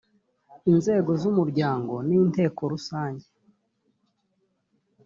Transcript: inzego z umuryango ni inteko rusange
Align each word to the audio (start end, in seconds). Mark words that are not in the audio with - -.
inzego 0.71 1.11
z 1.21 1.23
umuryango 1.31 1.93
ni 2.07 2.15
inteko 2.23 2.61
rusange 2.71 3.25